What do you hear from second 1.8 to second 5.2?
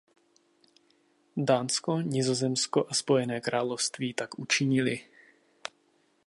Nizozemsko a Spojené království tak učinily.